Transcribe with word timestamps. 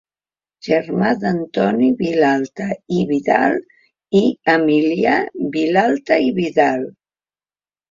Germà 0.67 1.09
d'Antoni 1.23 1.89
Vilalta 1.99 2.67
i 3.01 3.03
Vidal 3.13 3.59
i 4.23 4.23
Emilià 4.57 5.15
Vilalta 5.59 6.21
i 6.31 6.35
Vidal. 6.43 6.91